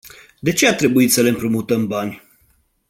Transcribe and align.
De 0.39 0.51
ce 0.53 0.65
a 0.67 0.75
trebuit 0.75 1.11
să 1.11 1.21
le 1.21 1.29
împrumutăm 1.29 1.87
bani? 1.87 2.21